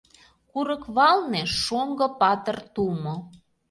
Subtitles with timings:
[0.51, 3.15] Курык валне— шоҥго патыр тумо.